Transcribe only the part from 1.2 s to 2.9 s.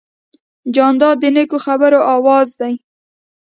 د نیکو خبرو آواز دی.